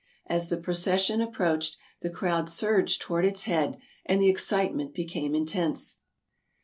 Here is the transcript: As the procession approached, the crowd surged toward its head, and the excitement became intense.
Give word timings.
As 0.25 0.49
the 0.49 0.57
procession 0.57 1.21
approached, 1.21 1.77
the 2.01 2.09
crowd 2.09 2.49
surged 2.49 3.03
toward 3.03 3.23
its 3.23 3.43
head, 3.43 3.77
and 4.03 4.19
the 4.19 4.29
excitement 4.29 4.95
became 4.95 5.35
intense. 5.35 5.99